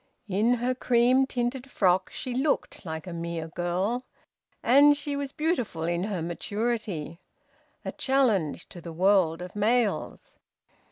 In 0.27 0.55
her 0.55 0.73
cream 0.73 1.27
tinted 1.27 1.69
frock 1.69 2.09
she 2.09 2.33
looked 2.33 2.83
like 2.83 3.05
a 3.05 3.13
mere 3.13 3.49
girl. 3.49 4.03
And 4.63 4.97
she 4.97 5.15
was 5.15 5.31
beautiful 5.31 5.83
in 5.83 6.05
her 6.05 6.23
maturity; 6.23 7.19
a 7.85 7.91
challenge 7.91 8.67
to 8.69 8.81
the 8.81 8.93
world 8.93 9.43
of 9.43 9.55
males. 9.55 10.39